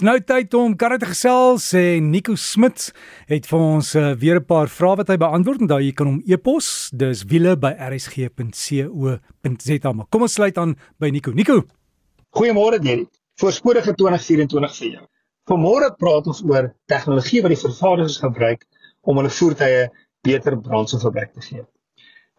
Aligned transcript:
Dis 0.00 0.08
nou 0.08 0.16
tyd 0.24 0.54
om 0.56 0.72
karre 0.80 0.96
te 0.96 1.04
gesels 1.10 1.66
en 1.76 2.06
Nico 2.08 2.32
Smit 2.40 2.86
het 3.28 3.44
vir 3.50 3.60
ons 3.60 3.90
uh, 4.00 4.16
weer 4.16 4.40
'n 4.40 4.48
paar 4.48 4.72
vrae 4.72 4.96
wat 4.96 5.12
hy 5.12 5.20
beantwoord 5.20 5.60
en 5.60 5.68
daai 5.68 5.84
jy 5.84 5.92
kan 5.92 6.08
hom 6.08 6.24
e-pos. 6.24 6.88
Dis 6.96 7.28
wiele@rsg.co.za. 7.28 9.92
Maar 9.92 10.08
kom 10.08 10.24
ons 10.24 10.32
sluit 10.32 10.56
aan 10.56 10.72
by 10.96 11.12
Nico. 11.12 11.36
Nico. 11.36 11.68
Goeiemôre 12.32 12.80
Derek. 12.80 13.12
Voorspoedige 13.36 13.92
2024 13.92 14.72
vir 14.78 14.88
jou. 14.88 15.04
Vanmôre 15.52 15.92
praat 15.98 16.26
ons 16.26 16.42
oor 16.48 16.72
tegnologie 16.86 17.42
wat 17.42 17.50
die 17.52 17.64
vervaardigers 17.66 18.18
gebruik 18.24 18.64
om 19.02 19.16
hulle 19.20 19.28
voertuie 19.28 19.92
beter 20.24 20.56
brandstofverbruik 20.56 21.32
te 21.36 21.44
gee 21.44 21.60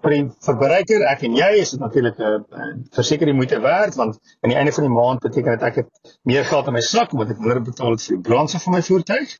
vir 0.04 0.16
die 0.16 0.24
verbruiker, 0.46 1.04
ek 1.12 1.24
en 1.28 1.36
jy, 1.38 1.50
is 1.62 1.72
dit 1.74 1.82
natuurlik 1.82 2.20
'n 2.20 2.88
verseker 2.96 3.30
die 3.30 3.38
moeite 3.38 3.60
werd 3.62 3.96
want 3.96 4.18
aan 4.42 4.54
die 4.54 4.58
einde 4.58 4.74
van 4.78 4.84
die 4.88 4.94
maand 4.94 5.22
beteken 5.22 5.58
dit 5.58 5.64
ek 5.70 5.76
het 5.82 5.90
meer 6.24 6.46
geld 6.46 6.68
in 6.68 6.74
my 6.74 6.82
sak 6.82 7.14
omdat 7.14 7.32
ek 7.36 7.40
minder 7.40 7.62
betaal 7.62 7.92
het 7.92 8.02
vir 8.08 8.16
die 8.16 8.26
brandstof 8.30 8.64
van 8.64 8.74
my 8.74 8.82
voertuig. 8.82 9.38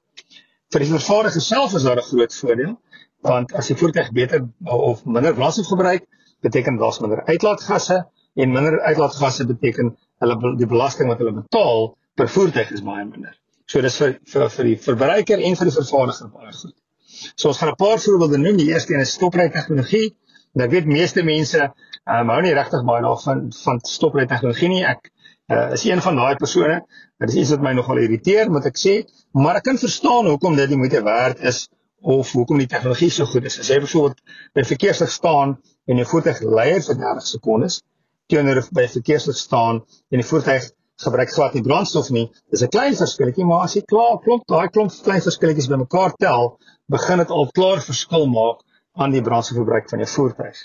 Vir 0.72 0.80
die 0.80 0.92
vervaardiger 0.92 1.42
self 1.42 1.74
is 1.74 1.84
daar 1.84 1.98
'n 1.98 2.10
groot 2.12 2.36
voordeel 2.36 2.78
want 3.22 3.54
as 3.54 3.68
die 3.68 3.78
voertuig 3.78 4.12
beter 4.12 4.48
of 4.66 5.06
minder 5.06 5.34
brandstof 5.34 5.68
gebruik, 5.68 6.08
beteken 6.42 6.78
daar's 6.78 7.00
minder 7.00 7.26
uitlaatgasse 7.26 8.06
en 8.34 8.52
minder 8.52 8.80
uitlaatgasse 8.82 9.46
beteken 9.46 9.98
hulle 10.20 10.56
die 10.58 10.68
belasting 10.68 11.10
wat 11.12 11.22
hulle 11.22 11.34
betaal 11.34 11.98
per 12.16 12.30
voertuig 12.30 12.72
is 12.72 12.82
baie 12.82 13.06
minder. 13.06 13.36
So 13.66 13.82
dis 13.82 13.98
vir 14.02 14.18
vir 14.34 14.50
vir 14.50 14.70
die 14.70 14.78
verbruiker 14.78 15.40
en 15.40 15.56
vir 15.60 15.70
die 15.70 15.76
vervaardiger 15.76 16.32
baie 16.34 16.54
goed. 16.54 16.76
So 17.36 17.52
ons 17.52 17.60
gaan 17.62 17.72
'n 17.72 17.76
paar 17.76 18.00
voorbeelde 18.00 18.38
noem. 18.38 18.58
Die 18.58 18.72
eerste 18.74 18.94
een 18.94 19.06
is 19.06 19.14
stopry 19.14 19.50
tegnologie. 19.50 20.16
En 20.56 20.66
ek 20.66 20.72
weet 20.74 20.90
meeste 20.90 21.24
mense 21.24 21.60
um, 21.62 22.32
hou 22.34 22.40
nie 22.44 22.54
regtig 22.56 22.84
baie 22.88 23.04
daarvan 23.06 23.46
van 23.56 23.82
stopry 23.88 24.26
tegnologie 24.28 24.72
nie. 24.72 24.82
Ek 24.88 25.12
uh, 25.52 25.72
is 25.78 25.86
een 25.88 26.02
van 26.04 26.20
daai 26.20 26.36
persone. 26.40 26.82
Dit 27.22 27.34
is 27.34 27.38
iets 27.44 27.54
wat 27.56 27.64
my 27.68 27.76
nogal 27.78 28.02
irriteer, 28.04 28.52
moet 28.52 28.68
ek 28.72 28.80
sê, 28.82 28.96
maar 29.38 29.62
ek 29.62 29.68
kan 29.70 29.80
verstaan 29.80 30.28
hoekom 30.32 30.58
dit 30.60 30.72
die 30.72 30.80
moeite 30.80 31.04
werd 31.06 31.44
is 31.52 31.68
of 32.02 32.32
hoekom 32.34 32.58
die 32.58 32.68
tegnologie 32.68 33.12
so 33.14 33.30
goed 33.30 33.46
is. 33.46 33.60
As 33.62 33.70
jy 33.70 33.80
byvoorbeeld 33.84 34.22
by 34.58 34.66
verkeerslig 34.66 35.12
staan 35.14 35.56
en 35.88 36.02
jou 36.02 36.08
voertuig 36.10 36.42
leier 36.44 36.82
vir 36.88 37.00
30 37.04 37.28
sekondes 37.30 37.82
teenoor 38.32 38.62
by 38.74 38.88
verkeerslig 38.90 39.38
staan 39.38 39.84
en 39.84 40.22
die 40.24 40.28
voertuig 40.28 40.72
gebruik 41.02 41.32
glad 41.34 41.56
nie 41.58 41.64
brandstof 41.66 42.12
nie, 42.14 42.28
dis 42.54 42.62
'n 42.64 42.70
klein 42.74 42.96
verskilletjie, 42.96 43.46
maar 43.46 43.64
as 43.66 43.76
jy 43.76 43.82
klaar 43.82 44.20
klop, 44.24 44.44
daai 44.48 44.70
klomp 44.70 44.94
klein 45.04 45.22
verskilletjies 45.22 45.70
bymekaar 45.72 46.14
tel, 46.22 46.58
begin 46.88 47.18
dit 47.18 47.32
al 47.38 47.50
klaar 47.58 47.82
verskil 47.82 48.28
maak 48.30 48.62
aan 48.94 49.12
die 49.12 49.22
brandstofverbruik 49.22 49.90
van 49.90 50.00
jou 50.04 50.10
voertuig. 50.10 50.58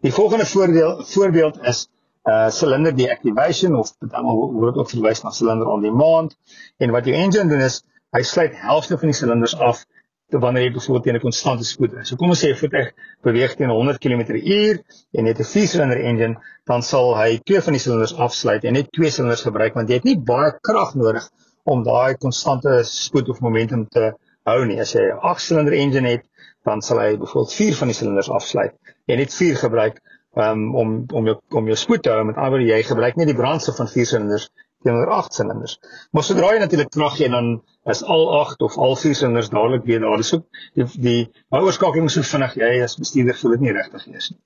Die 0.00 0.12
volgende 0.12 0.46
voordeel 0.46 1.04
voorbeeld 1.04 1.60
is 1.62 1.88
uh 2.24 2.50
cylinder 2.50 2.94
deactivation 2.94 3.74
of 3.74 3.94
dan 3.98 4.26
word 4.30 4.76
ook 4.76 4.90
verwys 4.90 5.22
na 5.22 5.30
cylinder 5.30 5.66
on 5.66 5.82
demand 5.82 6.36
en 6.78 6.90
wat 6.90 7.06
jou 7.06 7.16
engine 7.16 7.48
doen 7.50 7.64
is 7.66 7.82
hy 8.14 8.22
sluit 8.22 8.54
helfte 8.54 8.98
van 8.98 9.10
die 9.10 9.16
silinders 9.16 9.56
af 9.58 9.84
te 10.32 10.38
wanneer 10.40 10.68
jy 10.68 10.72
byvoorbeeld 10.76 11.04
teen 11.04 11.16
'n 11.16 11.24
konstante 11.24 11.64
spoed 11.64 11.92
is. 12.00 12.08
So 12.08 12.16
kom 12.16 12.30
ons 12.32 12.40
sê 12.44 12.52
jy 12.52 12.56
voertuig 12.56 12.92
beweeg 13.26 13.56
teen 13.56 13.70
100 13.70 13.98
km/h 13.98 14.78
en 15.18 15.26
het 15.30 15.38
'n 15.40 15.50
4-silinder 15.54 16.00
engine, 16.10 16.38
dan 16.64 16.82
sal 16.82 17.16
hy 17.18 17.40
twee 17.44 17.60
van 17.60 17.72
die 17.72 17.82
silinders 17.82 18.14
afsluit 18.14 18.64
en 18.64 18.72
net 18.72 18.92
twee 18.92 19.10
silinders 19.10 19.42
gebruik 19.42 19.74
want 19.74 19.88
jy 19.88 19.94
het 20.00 20.04
nie 20.04 20.18
baie 20.18 20.52
krag 20.60 20.94
nodig 20.94 21.28
om 21.64 21.82
daai 21.82 22.14
konstante 22.16 22.82
spoed 22.84 23.28
of 23.28 23.40
momentum 23.40 23.88
te 23.88 24.14
hou 24.48 24.64
nie. 24.66 24.80
As 24.80 24.94
jy 24.94 25.04
'n 25.10 25.20
8-silinder 25.32 25.76
engine 25.78 26.08
het, 26.08 26.24
dan 26.64 26.82
sal 26.82 27.00
hy 27.02 27.16
byvoorbeeld 27.16 27.54
4 27.54 27.76
van 27.76 27.88
die 27.90 27.96
silinders 27.96 28.30
afsluit 28.30 28.74
en 29.06 29.18
net 29.18 29.34
4 29.34 29.56
gebruik 29.56 30.00
um, 30.34 30.74
om 30.76 31.04
om 31.12 31.26
jou 31.26 31.36
om 31.50 31.66
jou 31.66 31.76
spoed 31.76 32.02
te 32.02 32.10
hou 32.10 32.24
met 32.24 32.36
ander 32.36 32.60
jy 32.60 32.82
gebruik 32.86 33.16
nie 33.16 33.26
die 33.26 33.38
brandstof 33.38 33.76
van 33.76 33.90
4 33.90 34.06
silinders 34.06 34.48
teenoor 34.82 35.10
8 35.14 35.34
silinders. 35.34 35.78
Maar 36.10 36.24
sodra 36.26 36.52
jy 36.54 36.62
natuurlik 36.62 36.90
krag 36.94 37.16
gee 37.18 37.30
dan 37.30 37.52
is 37.90 38.02
al 38.02 38.24
8 38.40 38.62
of 38.66 38.78
al 38.78 38.96
4 38.96 39.14
silinders 39.14 39.50
dadelik 39.50 39.84
weer 39.86 40.00
daar. 40.00 40.16
Dis 40.22 40.34
ook 40.34 40.46
die 40.78 40.86
die 41.08 41.20
oorskakeling 41.50 42.10
so 42.10 42.22
vinnig 42.22 42.56
jy 42.58 42.72
as 42.82 42.98
bestuurder 42.98 43.38
voel 43.38 43.56
dit 43.56 43.68
nie 43.68 43.76
regtig 43.76 44.06
is 44.06 44.32
nie. 44.32 44.40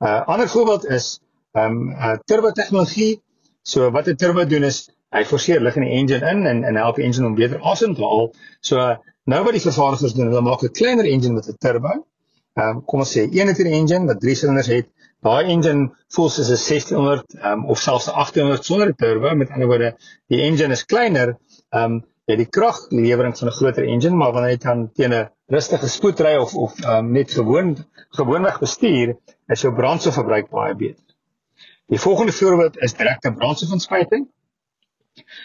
'n 0.00 0.06
uh, 0.06 0.20
Ander 0.26 0.48
voorbeeld 0.48 0.86
is 0.86 1.20
ehm 1.52 1.76
um, 1.76 1.90
uh, 1.90 2.16
turbo 2.24 2.52
tegnologie. 2.52 3.20
So 3.62 3.90
wat 3.90 4.08
'n 4.08 4.16
turbo 4.16 4.44
doen 4.44 4.64
is 4.64 4.88
hy 5.10 5.24
forceer 5.24 5.60
lug 5.60 5.76
in 5.76 5.82
die 5.82 5.96
engine 5.98 6.30
in 6.30 6.46
en 6.46 6.64
en 6.64 6.76
help 6.76 6.96
die 6.96 7.04
engine 7.04 7.26
om 7.26 7.34
beter 7.34 7.60
asem 7.60 7.94
te 7.94 8.02
haal. 8.02 8.32
So 8.60 8.96
Nou 9.30 9.44
wat 9.46 9.54
die 9.54 9.62
vervaardigers 9.62 10.14
doen, 10.16 10.30
hulle 10.32 10.42
maak 10.42 10.62
'n 10.66 10.76
kleiner 10.78 11.06
engine 11.06 11.34
met 11.34 11.48
'n 11.48 11.58
turbo. 11.64 11.92
Ehm 12.60 12.68
um, 12.68 12.84
kom 12.84 13.00
ons 13.04 13.12
sê 13.14 13.20
'n 13.26 13.46
liter 13.48 13.66
engine 13.66 14.06
wat 14.06 14.20
3 14.20 14.34
silinders 14.34 14.70
het. 14.76 14.86
Daai 15.26 15.44
engine 15.54 15.82
voel 16.14 16.28
soos 16.30 16.50
'n 16.50 16.56
1600 16.56 17.34
ehm 17.34 17.52
um, 17.52 17.66
of 17.72 17.78
selfs 17.78 18.08
'n 18.08 18.16
800 18.22 18.64
sonder 18.64 18.88
'n 18.88 18.96
turbo. 19.02 19.34
Met 19.34 19.50
ander 19.50 19.68
woorde, 19.68 19.90
die 20.28 20.40
engine 20.48 20.72
is 20.72 20.84
kleiner. 20.84 21.36
Ehm 21.70 21.84
um, 21.84 22.04
jy 22.26 22.36
die 22.36 22.50
kraglewering 22.56 23.38
van 23.38 23.48
'n 23.48 23.58
groter 23.58 23.84
engine, 23.84 24.16
maar 24.16 24.32
wanneer 24.32 24.50
jy 24.50 24.62
dan 24.66 24.90
teen 24.92 25.12
'n 25.14 25.28
rustige 25.46 25.88
spoed 25.88 26.20
ry 26.20 26.34
of 26.36 26.54
of 26.54 26.80
ehm 26.80 26.96
um, 26.96 27.12
net 27.12 27.30
gewoon 27.30 27.76
gewoonweg 28.18 28.58
bestuur, 28.58 29.16
is 29.46 29.60
jou 29.60 29.74
brandstofverbruik 29.74 30.50
baie 30.50 30.74
beter. 30.74 31.04
Die 31.86 32.00
volgende 32.00 32.32
voorbeeld 32.32 32.78
is 32.78 32.94
direkte 32.94 33.32
brandstofinspuiting. 33.32 34.28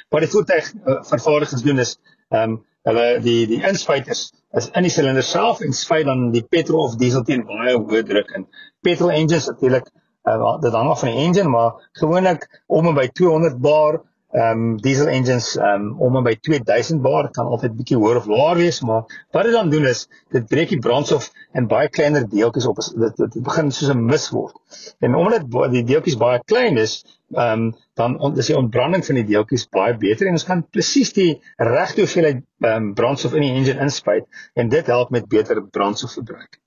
Wat 0.09 0.22
die 0.22 0.29
voertuig 0.29 0.73
uh, 0.73 1.03
vervaardigers 1.03 1.62
doen 1.62 1.79
is 1.79 2.00
ehm 2.29 2.50
um, 2.50 2.66
hulle 2.85 3.06
die 3.25 3.46
die 3.50 3.62
inspuiters 3.66 4.28
is 4.59 4.69
in 4.78 4.85
die 4.88 4.94
silinder 4.94 5.25
self 5.25 5.62
en 5.66 5.73
spuit 5.73 6.06
dan 6.07 6.29
die 6.35 6.44
petrol 6.56 6.85
of 6.85 6.97
diesel 7.01 7.25
teen 7.28 7.46
baie 7.50 7.75
hoë 7.75 8.03
druk 8.07 8.34
in. 8.38 8.47
Petrol 8.85 9.13
engines 9.16 9.50
natuurlik 9.51 9.90
uh, 10.29 10.57
dit 10.62 10.73
hang 10.73 10.91
af 10.94 11.01
van 11.03 11.13
die 11.13 11.23
engine 11.25 11.50
maar 11.50 11.79
gewoonlik 12.01 12.46
om 12.68 12.91
en 12.91 12.97
by 12.97 13.07
200 13.22 13.59
bar 13.62 14.01
ehm 14.35 14.62
um, 14.62 14.78
diesel 14.84 15.07
engines 15.07 15.53
ehm 15.56 15.85
um, 15.85 16.01
om 16.07 16.18
en 16.19 16.25
by 16.28 16.34
2000 16.47 17.01
bar 17.03 17.29
kan 17.35 17.47
altyd 17.47 17.75
bietjie 17.78 17.97
hoër 18.00 18.18
of 18.19 18.25
laer 18.31 18.57
wees 18.59 18.81
maar 18.88 19.06
wat 19.35 19.47
dit 19.47 19.56
dan 19.56 19.69
doen 19.72 19.85
is 19.91 20.01
dit 20.35 20.47
breek 20.51 20.73
die 20.73 20.79
brandstof 20.88 21.29
in 21.59 21.69
baie 21.72 21.88
kleiner 21.97 22.25
deeltjies 22.34 22.68
op 22.72 22.81
dit, 22.84 23.22
dit 23.22 23.44
begin 23.50 23.72
soos 23.72 23.94
'n 23.94 24.06
mis 24.12 24.28
word 24.35 24.81
en 25.00 25.16
omdat 25.16 25.47
die 25.72 25.85
deeltjies 25.91 26.19
baie 26.25 26.41
klein 26.51 26.81
is 26.84 26.97
ehm 27.34 27.51
um, 27.51 27.73
dan 27.96 28.19
on, 28.19 28.35
is 28.38 28.51
die 28.51 28.57
ontbranding 28.57 29.06
van 29.07 29.22
die 29.22 29.28
deeltjies 29.31 29.68
baie 29.78 29.96
beter 29.97 30.28
en 30.28 30.35
ons 30.40 30.47
kan 30.50 30.66
presies 30.78 31.13
die 31.16 31.31
regte 31.57 32.03
hoeveelheid 32.03 32.44
ehm 32.44 32.75
um, 32.75 32.94
brandstof 33.00 33.38
in 33.40 33.47
die 33.47 33.53
engine 33.56 33.88
inspuit 33.88 34.28
en 34.53 34.69
dit 34.69 34.91
help 34.96 35.16
met 35.16 35.31
beter 35.31 35.63
brandstofverbruik. 35.78 36.59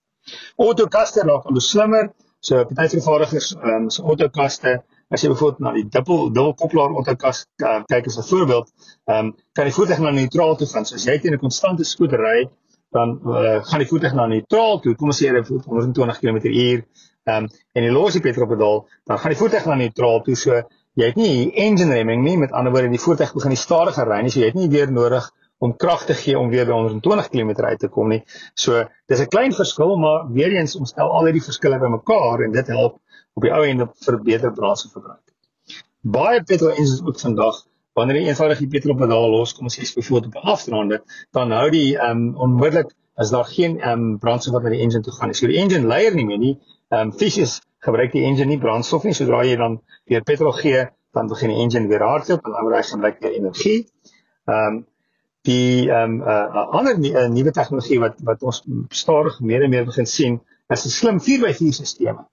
Autokaste 0.57 1.25
raak 1.29 1.45
al 1.53 1.61
slimmer 1.61 2.09
so 2.41 2.65
party 2.65 2.97
vervaardigers 2.97 3.53
ehm 3.57 3.75
um, 3.75 3.91
se 3.91 4.03
autokaste 4.03 4.81
as 5.09 5.23
jy 5.25 5.31
byvoorbeeld 5.33 5.61
na 5.65 5.73
die 5.73 5.85
dubbel 5.89 6.29
dubbelkoppelaar 6.29 6.97
onderkas 7.01 7.45
uh, 7.65 7.81
kyk 7.89 8.09
as 8.11 8.19
'n 8.19 8.29
voorbeeld, 8.31 8.73
ehm 9.07 9.19
um, 9.19 9.35
kan 9.53 9.65
die 9.65 9.75
voertuig 9.75 10.01
na 10.05 10.11
neutraal 10.11 10.57
toe 10.57 10.67
gaan. 10.67 10.85
So 10.85 10.95
as 10.95 11.05
jy 11.05 11.19
teen 11.19 11.35
'n 11.35 11.45
konstante 11.45 11.85
spoed 11.85 12.13
ry, 12.13 12.49
dan 12.93 13.21
uh, 13.25 13.65
gaan 13.65 13.79
die 13.85 13.89
voertuig 13.89 14.15
na 14.15 14.27
neutraal 14.27 14.81
toe. 14.81 14.95
Kom 14.95 15.09
ons 15.09 15.21
sê 15.21 15.29
jy 15.29 15.33
ry 15.33 15.43
120 15.45 16.19
km/h, 16.21 16.85
ehm 17.25 17.45
um, 17.45 17.49
en 17.73 17.85
jy 17.85 17.93
los 17.93 18.13
die 18.13 18.25
petrolpedaal, 18.25 18.87
dan 19.07 19.19
gaan 19.19 19.33
die 19.33 19.41
voertuig 19.41 19.67
na 19.67 19.75
neutraal 19.75 20.23
toe. 20.23 20.37
So 20.37 20.63
jy 20.99 21.07
het 21.07 21.17
nie 21.17 21.53
engine 21.55 21.95
remming 21.95 22.25
nie, 22.25 22.37
met 22.37 22.53
ander 22.53 22.73
woorde 22.73 22.91
die 22.93 23.05
voertuig 23.07 23.33
begin 23.33 23.55
nie 23.55 23.65
stadiger 23.65 24.09
ry 24.09 24.23
nie. 24.23 24.31
So 24.31 24.41
jy 24.41 24.53
het 24.53 24.61
nie 24.61 24.69
weer 24.69 24.93
nodig 24.93 25.31
om 25.59 25.75
krag 25.77 26.05
te 26.07 26.15
gee 26.15 26.39
om 26.39 26.51
weer 26.51 26.67
by 26.67 26.73
120 26.73 27.29
km 27.33 27.51
uit 27.65 27.79
te 27.79 27.89
kom 27.89 28.09
nie. 28.09 28.23
So 28.55 28.85
dis 29.07 29.21
'n 29.21 29.27
klein 29.27 29.53
verskil, 29.53 29.97
maar 29.97 30.29
weer 30.33 30.53
eens 30.53 30.77
ons 30.77 30.91
stel 30.91 31.11
al 31.11 31.25
hierdie 31.25 31.43
verskille 31.43 31.79
bymekaar 31.79 32.45
en 32.47 32.53
dit 32.53 32.67
help 32.67 33.01
op 33.35 33.43
die 33.43 33.53
ou 33.53 33.65
end 33.65 33.83
vir 34.05 34.23
beter 34.23 34.53
brandstofverbruik. 34.53 35.25
Baie 36.03 36.43
petrol 36.43 36.71
engines 36.71 37.03
ook 37.03 37.21
vandag 37.21 37.67
wanneer 37.99 38.21
jy 38.21 38.29
eenvoudig 38.31 38.59
die 38.59 38.71
petrol 38.71 38.97
pedaal 38.97 39.31
los, 39.31 39.55
kom 39.57 39.67
ons 39.67 39.79
sê 39.79 39.83
byvoorbeeld 39.83 40.27
op 40.31 40.35
'n 40.35 40.51
afdraande, 40.55 41.03
dan 41.33 41.51
hou 41.51 41.71
die 41.71 41.97
ehm 41.97 42.11
um, 42.11 42.37
onmiddellik 42.37 42.95
as 43.15 43.31
daar 43.31 43.45
geen 43.45 43.81
ehm 43.81 43.93
um, 43.93 44.19
brandstof 44.19 44.55
wat 44.55 44.63
na 44.63 44.71
die 44.71 44.83
engine 44.85 45.03
toe 45.03 45.13
gaan 45.13 45.29
nie. 45.29 45.39
So 45.39 45.47
die 45.47 45.59
engine 45.59 45.87
leier 45.87 46.15
nie 46.15 46.27
meer 46.27 46.39
nie. 46.39 46.55
Ehm 46.91 47.09
um, 47.09 47.13
fisies 47.13 47.61
gebruik 47.87 48.13
die 48.13 48.25
engine 48.29 48.47
nie 48.53 48.59
brandstof 48.59 49.05
nie. 49.05 49.15
Sodra 49.15 49.43
jy 49.45 49.57
dan 49.57 49.81
weer 50.05 50.23
petrol 50.23 50.53
gee, 50.53 50.87
dan 51.13 51.27
begin 51.27 51.51
die 51.55 51.59
engine 51.65 51.89
weer 51.89 52.05
hardloop 52.07 52.47
en 52.47 52.53
dan 52.53 52.71
raak 52.71 52.85
hy 52.85 52.91
gebruik 52.93 53.21
meer 53.21 53.35
energie. 53.41 53.79
Ehm 54.47 54.77
um, 54.77 54.87
die 55.49 55.89
ehm 55.89 56.19
um, 56.19 56.21
'n 56.21 56.29
uh, 56.29 56.67
ander 56.79 56.99
uh, 56.99 57.29
nuwe 57.33 57.53
tegnologie 57.57 58.01
wat 58.03 58.21
wat 58.29 58.43
ons 58.43 58.63
stadig 59.03 59.41
meer 59.41 59.65
en 59.65 59.71
meer 59.71 59.87
begin 59.89 60.07
sien, 60.07 60.41
is 60.69 60.85
'n 60.85 60.95
slim 61.01 61.21
4x4 61.29 61.73
stelsel. 61.73 62.27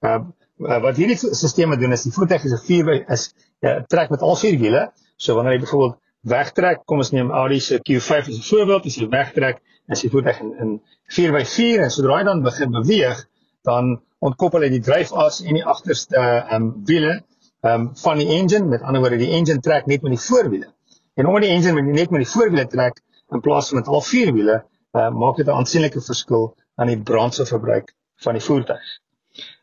Ehm 0.00 0.10
uh, 0.10 0.68
uh, 0.70 0.80
wat 0.82 0.96
hierdie 1.00 1.16
stelsels 1.16 1.54
doen 1.54 1.92
is 1.92 2.06
die 2.06 2.12
voertuig 2.12 2.44
is 2.44 2.56
'n 2.56 2.64
vier 2.66 3.10
is 3.16 3.34
uh, 3.60 3.78
trek 3.92 4.10
met 4.10 4.20
al 4.22 4.36
vier 4.36 4.58
wiele. 4.58 4.90
So 5.16 5.34
wanneer 5.34 5.52
jy 5.56 5.60
byvoorbeeld 5.60 5.96
wegtrek, 6.26 6.82
kom 6.84 6.98
ons 6.98 7.12
neem 7.12 7.30
Audi 7.30 7.60
se 7.60 7.78
Q5 7.78 8.28
as 8.28 8.38
'n 8.38 8.48
voorbeeld, 8.50 8.86
as 8.86 8.96
jy 8.96 9.08
wegtrek, 9.08 9.62
as 9.88 10.02
jy 10.02 10.10
voertuig 10.10 10.40
in, 10.40 10.52
in 10.62 10.70
4x4 11.18 11.86
en 11.86 11.90
sodra 11.90 12.18
jy 12.18 12.24
dan 12.24 12.42
begin 12.42 12.70
beweeg, 12.70 13.26
dan 13.62 14.00
ontkoppel 14.18 14.66
hy 14.66 14.70
die 14.74 14.82
dryfas 14.82 15.42
en 15.44 15.54
die 15.54 15.64
agterste 15.64 16.16
ehm 16.16 16.62
um, 16.62 16.72
wiele 16.84 17.22
ehm 17.62 17.80
um, 17.80 17.90
van 18.02 18.18
die 18.18 18.28
engine. 18.38 18.66
Met 18.66 18.82
ander 18.82 19.00
woorde, 19.00 19.22
die 19.22 19.30
engine 19.38 19.60
trek 19.60 19.86
net 19.86 20.02
met 20.02 20.16
die 20.18 20.24
voorwiele. 20.28 20.75
En 21.16 21.26
omdat 21.26 21.42
die 21.42 21.50
engine 21.50 21.82
net 21.82 22.10
met 22.12 22.24
die 22.24 22.30
voorwiele 22.30 22.66
trek 22.72 23.00
in 23.34 23.40
plaas 23.40 23.68
van 23.68 23.78
met 23.80 23.88
al 23.88 24.04
vier 24.04 24.32
wiele, 24.36 24.56
uh, 24.92 25.10
maak 25.10 25.36
dit 25.40 25.46
'n 25.46 25.58
aansienlike 25.60 26.00
verskil 26.00 26.54
aan 26.76 26.92
die 26.92 27.02
brandstofverbruik 27.10 27.94
van 28.24 28.36
die 28.38 28.42
voertuig. 28.48 28.88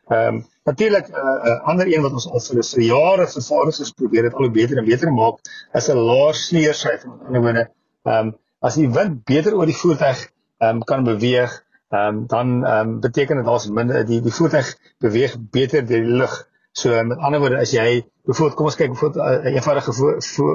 Ehm 0.08 0.34
um, 0.34 0.40
natuurlik 0.64 1.06
'n 1.08 1.12
uh, 1.12 1.20
eh, 1.20 1.50
uh, 1.50 1.68
ander 1.70 1.86
een 1.92 2.02
wat 2.02 2.12
ons 2.12 2.26
al 2.28 2.40
vir 2.40 2.82
jare 2.82 3.26
vervaardigers 3.26 3.90
probeer 3.90 4.24
het 4.24 4.34
al 4.34 4.50
beter 4.50 4.76
en 4.78 4.84
beter 4.84 5.12
maak 5.12 5.38
is 5.72 5.88
'n 5.88 5.96
laer 5.96 6.34
sneursyfer. 6.34 7.08
Met 7.08 7.26
ander 7.26 7.40
woorde, 7.40 7.70
ehm 8.02 8.26
um, 8.26 8.36
as 8.58 8.74
die 8.74 8.90
wind 8.90 9.24
beter 9.24 9.56
oor 9.56 9.66
die 9.66 9.80
voertuig 9.82 10.18
ehm 10.58 10.76
um, 10.76 10.82
kan 10.84 11.04
beweeg, 11.04 11.64
ehm 11.90 12.08
um, 12.08 12.26
dan 12.26 12.64
ehm 12.64 12.88
um, 12.88 13.00
beteken 13.00 13.36
dit 13.36 13.44
daar's 13.44 13.68
minder 13.68 14.06
die 14.06 14.20
die 14.20 14.32
voertuig 14.32 14.76
beweeg 14.98 15.36
beter 15.50 15.86
deur 15.86 16.02
die 16.02 16.18
lug. 16.22 16.48
So 16.74 16.90
met 17.06 17.18
ander 17.22 17.40
woorde 17.40 17.60
as 17.62 17.70
jy 17.70 18.02
byvoorbeeld 18.26 18.56
kom 18.58 18.66
ons 18.70 18.76
kyk 18.78 18.94
byvoorbeeld 18.94 19.24
'n 19.24 19.46
uh, 19.46 19.54
eenvoudige 19.54 19.92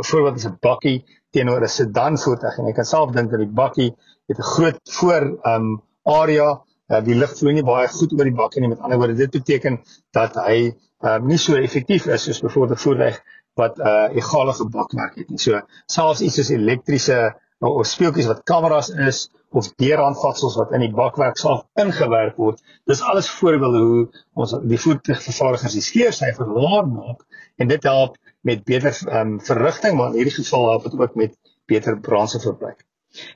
voorbeeld 0.10 0.36
is 0.36 0.48
'n 0.48 0.57
bakkie 0.60 0.98
teenoor 1.31 1.62
'n 1.63 1.71
sedan 1.71 2.18
voertuig 2.18 2.57
en 2.57 2.66
jy 2.68 2.74
kan 2.74 2.86
self 2.86 3.12
dink 3.16 3.31
dat 3.31 3.39
die 3.39 3.54
bakkie 3.62 3.95
het 4.27 4.38
'n 4.38 4.50
groot 4.56 4.80
voor 5.00 5.24
um, 5.51 5.81
area 6.04 6.50
uh, 6.92 7.01
die 7.04 7.16
lug 7.16 7.38
vloei 7.38 7.54
nie 7.54 7.63
baie 7.63 7.88
goed 7.88 8.13
oor 8.18 8.27
die 8.27 8.36
bakkie 8.42 8.62
nie 8.62 8.69
met 8.69 8.80
ander 8.80 8.98
woorde 8.98 9.16
dit 9.16 9.31
beteken 9.31 9.80
dat 10.12 10.36
hy 10.36 10.75
uh, 11.06 11.18
nie 11.24 11.38
so 11.38 11.56
effektief 11.56 12.06
is 12.06 12.24
soos 12.24 12.42
byvoorbeeld 12.44 12.80
'n 12.80 12.83
voertuig 12.83 13.22
wat 13.56 13.77
'n 13.77 13.88
uh, 13.88 14.15
egalige 14.15 14.69
bakmerk 14.69 15.15
het 15.15 15.30
nie. 15.30 15.39
So 15.39 15.62
selfs 15.86 16.22
iets 16.22 16.36
soos 16.36 16.50
elektriese 16.50 17.36
nou, 17.60 17.80
of 17.80 17.88
speeltjies 17.88 18.27
wat 18.27 18.44
kameras 18.44 18.89
is 18.89 19.30
of 19.51 19.69
deurhandvatsels 19.81 20.56
wat 20.60 20.74
in 20.78 20.84
die 20.86 20.92
bakwerk 20.94 21.38
self 21.38 21.63
ingewerk 21.81 22.38
word. 22.38 22.62
Dis 22.86 23.01
alles 23.01 23.30
voorbeelde 23.40 23.80
hoe 23.80 24.04
ons 24.34 24.54
die 24.74 24.80
voertuigvervaardigers 24.80 25.78
die 25.78 25.86
skeersyfer 25.86 26.51
laag 26.57 26.86
maak 26.92 27.25
en 27.57 27.68
dit 27.68 27.84
help 27.84 28.18
met 28.42 28.63
beter 28.63 28.94
um, 29.10 29.40
verrigting 29.42 29.98
maar 29.98 30.13
in 30.13 30.22
hierdie 30.22 30.38
geval 30.38 30.69
help 30.69 30.84
dit 30.84 31.00
ook 31.00 31.16
met 31.16 31.36
beter 31.66 32.00
brandstofverbruik. 32.00 32.86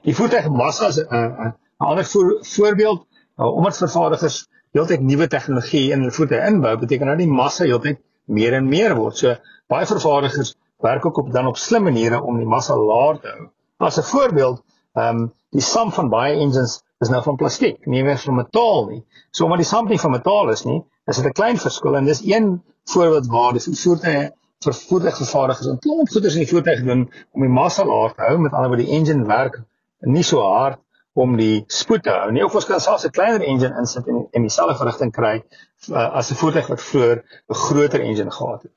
Die 0.05 0.15
voertuigmassa 0.15 0.87
is 0.93 1.01
'n 1.01 1.15
uh, 1.15 1.47
uh, 1.47 1.51
ander 1.77 2.05
voor, 2.05 2.37
voorbeeld 2.45 3.07
Nou 3.35 3.53
omdat 3.57 3.77
vervaardigers 3.77 4.43
heeltyd 4.77 5.01
nuwe 5.05 5.27
tegnologie 5.27 5.87
in 5.91 6.03
hulle 6.03 6.13
voete 6.13 6.41
inbou, 6.47 6.73
beteken 6.81 7.09
dat 7.09 7.21
die 7.21 7.29
massa 7.29 7.65
heeltyd 7.65 8.01
meer 8.25 8.57
en 8.57 8.69
meer 8.69 8.93
word. 8.97 9.17
So 9.17 9.33
baie 9.71 9.87
vervaardigers 9.89 10.53
werk 10.85 11.05
ook 11.05 11.17
op 11.23 11.31
dan 11.33 11.49
op 11.49 11.57
slim 11.57 11.87
maniere 11.87 12.21
om 12.21 12.37
die 12.37 12.49
massa 12.49 12.77
laer 12.77 13.19
te 13.23 13.33
hou. 13.33 13.47
As 13.89 13.97
'n 13.97 14.09
voorbeeld, 14.11 14.61
ehm 14.93 15.23
um, 15.23 15.31
die 15.53 15.61
som 15.61 15.91
van 15.93 16.09
baie 16.09 16.33
engines 16.33 16.81
is 16.99 17.09
nou 17.13 17.21
van 17.23 17.35
plastiek, 17.37 17.85
nie 17.85 18.03
meer 18.03 18.17
van 18.17 18.35
metaal 18.35 18.87
nie. 18.89 19.01
So 19.31 19.45
omdat 19.45 19.61
die 19.61 19.67
som 19.69 19.89
nie 19.89 19.99
van 20.01 20.11
metaal 20.11 20.49
is 20.49 20.63
nie, 20.65 20.79
is 21.05 21.17
dit 21.17 21.25
'n 21.25 21.37
klein 21.39 21.57
verskil 21.57 21.95
en 21.95 22.05
dis 22.05 22.23
een 22.25 22.61
voorbeeld 22.93 23.27
waar 23.27 23.53
die 23.53 23.61
voertuie 23.61 24.31
vir 24.63 24.73
voertuigvervaardigers 24.73 25.67
'n 25.67 25.79
klomp 25.83 26.09
goeders 26.09 26.35
in 26.35 26.45
die 26.45 26.51
voertuig 26.53 26.83
doen 26.83 27.11
om 27.33 27.41
die 27.41 27.49
massa 27.49 27.85
laer 27.85 28.13
te 28.15 28.21
hou. 28.21 28.37
Met 28.37 28.53
ander 28.53 28.69
woorde, 28.69 28.85
die 28.85 28.95
engine 28.97 29.25
werk 29.25 29.61
nie 29.99 30.23
so 30.23 30.41
hard 30.41 30.79
om 31.13 31.35
die 31.37 31.63
spoed 31.67 32.03
te 32.03 32.09
hou. 32.09 32.31
Nie 32.31 32.45
of 32.45 32.55
ons 32.55 32.65
kan 32.65 32.79
selfs 32.79 33.05
'n 33.05 33.11
kleiner 33.17 33.41
engine 33.41 33.75
insit 33.79 34.07
en 34.07 34.27
in 34.31 34.41
dieselfde 34.41 34.75
verrigting 34.75 35.11
kry 35.11 35.43
uh, 35.91 36.15
as 36.19 36.31
'n 36.31 36.35
voertuig 36.35 36.67
wat 36.67 36.81
vroeër 36.81 37.17
'n 37.49 37.59
groter 37.65 38.01
engine 38.01 38.31
gehad 38.31 38.63
het. 38.63 38.71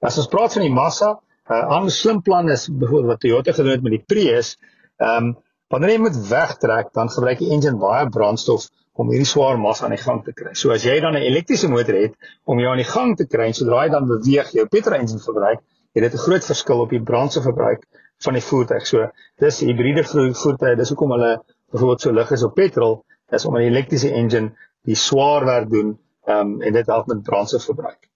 As 0.00 0.18
ons 0.18 0.28
praat 0.28 0.52
van 0.52 0.62
die 0.62 0.72
massa, 0.72 1.20
'n 1.48 1.54
uh, 1.54 1.68
ander 1.76 1.90
slim 1.90 2.22
plan 2.22 2.48
is 2.48 2.68
byvoorbeeld 2.68 3.12
wat 3.12 3.20
Toyota 3.20 3.52
gedoen 3.52 3.72
het 3.72 3.82
met 3.82 3.92
die 3.92 4.04
Prius. 4.06 4.58
Ehm 4.96 5.24
um, 5.24 5.36
wanneer 5.72 5.90
jy 5.90 6.00
moet 6.00 6.18
wegtrek, 6.28 6.92
dan 6.96 7.10
gebruik 7.12 7.38
die 7.38 7.50
engine 7.54 7.78
baie 7.80 8.08
brandstof 8.08 8.68
om 8.98 9.10
hierdie 9.12 9.28
swaar 9.28 9.58
massa 9.62 9.86
aan 9.86 9.94
die 9.94 10.02
gang 10.02 10.24
te 10.26 10.32
kry. 10.34 10.54
So 10.58 10.72
as 10.74 10.84
jy 10.84 10.98
dan 11.00 11.14
'n 11.14 11.22
elektriese 11.22 11.68
motor 11.68 11.94
het 11.94 12.14
om 12.44 12.58
jou 12.58 12.70
aan 12.70 12.82
die 12.82 12.92
gang 12.92 13.16
te 13.16 13.26
kry, 13.26 13.52
sodra 13.52 13.84
jy 13.84 13.90
dan 13.90 14.08
beweeg, 14.08 14.50
jou 14.52 14.66
petrol 14.66 14.98
engine 14.98 15.20
verbruik, 15.20 15.60
het 15.94 16.02
dit 16.02 16.14
'n 16.14 16.24
groot 16.26 16.44
verskil 16.44 16.80
op 16.80 16.90
die 16.90 17.02
brandstofverbruik 17.02 17.86
van 18.24 18.32
die 18.32 18.42
voertuig. 18.42 18.86
So 18.86 19.10
dis 19.38 19.60
hibriede 19.60 20.04
voertuie, 20.04 20.76
dis 20.76 20.88
hoekom 20.88 21.10
hulle 21.10 21.42
byvoorbeeld 21.70 22.00
so 22.00 22.12
lig 22.12 22.30
is 22.30 22.42
op 22.42 22.54
petrol, 22.54 23.04
is 23.30 23.44
om 23.44 23.56
'n 23.56 23.68
elektriese 23.70 24.10
engine 24.10 24.52
die 24.84 24.96
swaar 24.96 25.44
werk 25.44 25.70
doen 25.70 25.98
um, 26.26 26.62
en 26.62 26.72
dit 26.72 26.86
help 26.86 27.06
met 27.06 27.22
brandstofverbruik. 27.22 28.08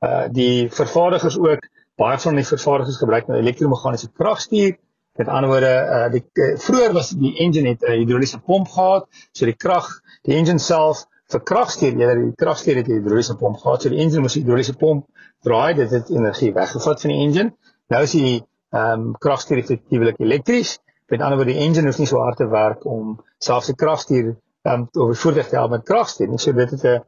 Uh 0.00 0.28
die 0.30 0.68
vervaardigers 0.70 1.38
ook 1.38 1.68
baie 1.96 2.18
van 2.18 2.34
die 2.34 2.44
vervaardigers 2.44 2.98
gebruik 3.00 3.26
nou 3.26 3.38
elektromeganiese 3.38 4.10
kragstuur. 4.12 4.76
Met 5.16 5.28
ander 5.28 5.50
woorde, 5.50 5.72
uh 5.96 6.08
die 6.12 6.22
uh, 6.34 6.56
vroeër 6.60 6.92
was 6.92 7.10
die 7.10 7.34
engine 7.44 7.68
het 7.74 7.82
'n 7.82 7.92
uh, 7.92 7.98
hidroliese 7.98 8.38
pomp 8.38 8.68
gehad, 8.68 9.06
so 9.32 9.44
die 9.44 9.56
krag, 9.56 9.88
die 10.22 10.36
engine 10.36 10.58
self 10.58 11.06
vir 11.32 11.42
kragstuur, 11.42 11.94
eerder 11.98 12.22
die 12.22 12.34
kragstuur 12.34 12.76
het 12.76 12.88
'n 12.88 13.00
hidroliese 13.00 13.36
pomp 13.36 13.58
gehad, 13.58 13.82
so 13.82 13.88
die 13.88 13.98
engine 13.98 14.20
moes 14.20 14.34
die 14.34 14.42
hidroliese 14.42 14.76
pomp 14.76 15.06
draai, 15.42 15.74
dit 15.74 15.90
het 15.90 16.10
energie 16.10 16.52
weggevat 16.52 17.00
van 17.00 17.10
die 17.10 17.20
engine. 17.26 17.54
Nou 17.88 18.02
is 18.02 18.12
die 18.12 18.42
ehm 18.70 18.92
um, 18.92 19.12
kragstuur 19.18 19.58
effektiewelik 19.58 20.18
elektries 20.18 20.78
Met 21.06 21.20
ander 21.20 21.38
woorde 21.38 21.52
die 21.52 21.62
engine 21.62 21.86
hoef 21.86 21.98
nie 22.02 22.08
so 22.10 22.18
hard 22.18 22.40
te 22.40 22.48
werk 22.50 22.86
om 22.90 23.12
selfs 23.38 23.68
die 23.70 23.76
kragstuur 23.78 24.32
um, 24.66 24.88
of 24.90 25.12
die 25.12 25.20
voertuig 25.20 25.52
te 25.52 25.58
help 25.58 25.74
met 25.76 25.84
kragstuur 25.86 26.32
nie. 26.32 26.40
So 26.42 26.54
dit 26.56 26.72
het 26.74 26.84
'n 26.92 27.04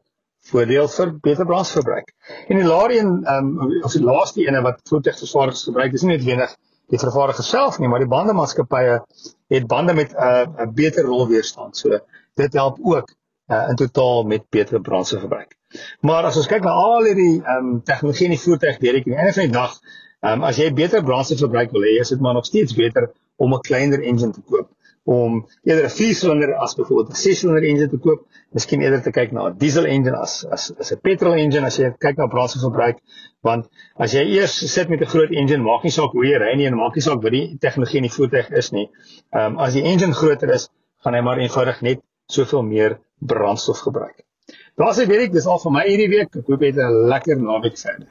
voordeel 0.51 0.87
vir 0.93 1.11
beter 1.25 1.45
brandstofverbruik. 1.45 2.13
En 2.47 2.61
die 2.61 2.67
Larian 2.67 3.11
um, 3.33 3.49
of 3.83 3.91
die 3.91 4.03
laaste 4.03 4.45
ene 4.45 4.61
wat 4.63 4.79
voertuigvervaardigers 4.87 5.63
gebruik, 5.67 5.93
is 5.93 6.05
nie 6.05 6.15
net 6.15 6.23
wenig 6.23 6.55
die 6.89 6.99
vervaardiger 6.99 7.45
self 7.45 7.79
nie, 7.79 7.89
maar 7.89 8.01
die 8.03 8.09
bandemaatskappye 8.09 8.99
het 9.53 9.67
bande 9.67 9.93
met 9.93 10.13
'n 10.13 10.17
uh, 10.17 10.65
'n 10.65 10.73
beter 10.73 11.03
rolweerstand. 11.05 11.77
So 11.77 11.99
dit 12.35 12.53
help 12.53 12.77
ook 12.81 13.13
uh, 13.47 13.69
in 13.69 13.75
totaal 13.75 14.23
met 14.23 14.49
beter 14.49 14.81
brandstofverbruik. 14.81 15.55
Maar 16.01 16.23
as 16.23 16.37
ons 16.37 16.47
kyk 16.47 16.63
na 16.63 16.71
al 16.71 17.03
hierdie 17.03 17.41
ehm 17.43 17.57
um, 17.57 17.83
tegnologie 17.83 18.25
in 18.25 18.35
die 18.37 18.41
voertuig, 18.41 18.79
weet 18.79 19.01
ek 19.01 19.05
aan 19.05 19.13
die 19.13 19.19
einde 19.21 19.33
van 19.33 19.43
die 19.43 19.57
dag, 19.57 19.79
ehm 20.19 20.33
um, 20.33 20.43
as 20.43 20.57
jy 20.57 20.73
beter 20.73 21.03
brandstofverbruik 21.03 21.71
wil 21.71 21.85
hê, 21.85 21.99
is 21.99 22.09
dit 22.09 22.19
maar 22.19 22.33
nog 22.33 22.45
steeds 22.45 22.73
beter 22.73 23.11
om 23.37 23.53
'n 23.53 23.61
kleiner 23.61 24.01
engine 24.01 24.31
te 24.31 24.41
koop 24.41 24.69
om 25.09 25.39
eerder 25.63 25.85
'n 25.87 25.95
4-silinder 25.99 26.51
as 26.63 26.75
byvoorbeeld 26.77 27.09
'n 27.09 27.21
6-silinder 27.25 27.65
engine 27.69 27.89
te 27.89 27.97
koop, 27.97 28.19
miskien 28.53 28.81
eerder 28.81 29.01
te 29.01 29.11
kyk 29.11 29.31
na 29.31 29.47
'n 29.49 29.57
diesel 29.57 29.85
engine 29.85 30.17
as 30.17 30.45
as 30.55 30.71
as 30.79 30.91
'n 30.93 31.01
petrol 31.07 31.33
engine 31.33 31.65
as 31.65 31.79
jy 31.79 31.89
kyk 32.05 32.17
na 32.17 32.27
brandstofverbruik, 32.33 32.97
want 33.41 33.65
as 33.97 34.13
jy 34.13 34.23
eers 34.37 34.53
sit 34.75 34.89
met 34.89 35.01
'n 35.01 35.11
groot 35.13 35.31
engine, 35.31 35.63
maak 35.63 35.83
nie 35.83 35.95
saak 35.97 36.11
hoe 36.11 36.25
jy 36.25 36.37
ry 36.37 36.53
nie 36.55 36.67
en 36.67 36.77
maak 36.77 36.95
nie 36.95 37.05
saak 37.07 37.23
wat 37.23 37.31
die 37.31 37.57
tegnologie 37.59 37.97
in 37.97 38.07
die 38.09 38.15
voertuig 38.17 38.51
is 38.51 38.71
nie. 38.71 38.87
Ehm 39.33 39.45
um, 39.45 39.59
as 39.59 39.73
die 39.73 39.83
engine 39.83 40.13
groter 40.13 40.49
is, 40.53 40.69
gaan 41.03 41.13
hy 41.13 41.21
maar 41.21 41.39
eenvoudig 41.39 41.81
net 41.81 41.99
soveel 42.27 42.63
meer 42.63 42.99
brandstof 43.19 43.79
gebruik. 43.87 44.17
Daar's 44.77 44.99
ek 44.99 45.09
weet 45.09 45.21
ek 45.27 45.33
dis 45.33 45.47
al 45.47 45.59
vir 45.59 45.71
my 45.71 45.83
hierdie 45.87 46.09
week. 46.09 46.35
Ek 46.35 46.45
hoop 46.47 46.61
jy 46.61 46.67
het 46.67 46.77
'n 46.85 47.09
lekker 47.09 47.37
naweek 47.41 47.77
verder. 47.77 48.07